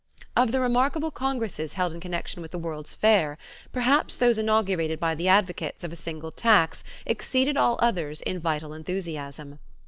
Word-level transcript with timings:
Of 0.35 0.51
the 0.51 0.59
remarkable 0.59 1.11
congresses 1.11 1.73
held 1.73 1.93
in 1.93 1.99
connection 1.99 2.41
with 2.41 2.49
the 2.49 2.57
World's 2.57 2.95
Fair, 2.95 3.37
perhaps 3.71 4.17
those 4.17 4.39
inaugurated 4.39 4.99
by 4.99 5.13
the 5.13 5.27
advocates 5.27 5.83
of 5.83 5.95
single 5.95 6.31
tax 6.31 6.83
exceeded 7.05 7.55
all 7.55 7.77
others 7.83 8.21
in 8.21 8.39
vital 8.39 8.73
enthusiasm. 8.73 9.59